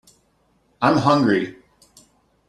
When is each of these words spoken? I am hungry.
I 0.81 0.89
am 0.89 0.97
hungry. 0.97 1.57